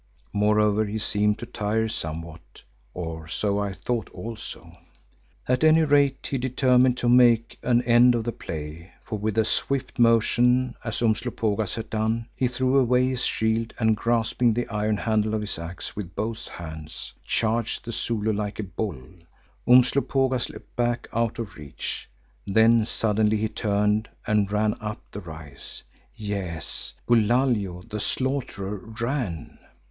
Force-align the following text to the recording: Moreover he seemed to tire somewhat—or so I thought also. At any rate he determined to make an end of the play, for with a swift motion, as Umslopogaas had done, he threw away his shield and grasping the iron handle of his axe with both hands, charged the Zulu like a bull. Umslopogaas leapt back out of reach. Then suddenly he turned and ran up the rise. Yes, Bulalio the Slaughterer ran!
Moreover 0.33 0.83
he 0.87 0.97
seemed 0.97 1.37
to 1.37 1.45
tire 1.45 1.87
somewhat—or 1.87 3.27
so 3.27 3.59
I 3.59 3.71
thought 3.71 4.09
also. 4.09 4.73
At 5.47 5.63
any 5.63 5.83
rate 5.83 6.25
he 6.31 6.39
determined 6.39 6.97
to 6.97 7.07
make 7.07 7.59
an 7.61 7.83
end 7.83 8.15
of 8.15 8.23
the 8.23 8.31
play, 8.31 8.93
for 9.03 9.19
with 9.19 9.37
a 9.37 9.45
swift 9.45 9.99
motion, 9.99 10.73
as 10.83 11.03
Umslopogaas 11.03 11.75
had 11.75 11.91
done, 11.91 12.25
he 12.35 12.47
threw 12.47 12.77
away 12.79 13.09
his 13.09 13.23
shield 13.23 13.75
and 13.77 13.95
grasping 13.95 14.55
the 14.55 14.67
iron 14.69 14.97
handle 14.97 15.35
of 15.35 15.41
his 15.41 15.59
axe 15.59 15.95
with 15.95 16.15
both 16.15 16.47
hands, 16.47 17.13
charged 17.23 17.85
the 17.85 17.91
Zulu 17.91 18.33
like 18.33 18.57
a 18.57 18.63
bull. 18.63 19.03
Umslopogaas 19.67 20.49
leapt 20.49 20.75
back 20.75 21.07
out 21.13 21.37
of 21.37 21.57
reach. 21.57 22.09
Then 22.47 22.85
suddenly 22.85 23.37
he 23.37 23.49
turned 23.49 24.09
and 24.25 24.51
ran 24.51 24.73
up 24.81 24.99
the 25.11 25.19
rise. 25.21 25.83
Yes, 26.15 26.95
Bulalio 27.07 27.83
the 27.87 27.99
Slaughterer 27.99 28.77
ran! 28.99 29.59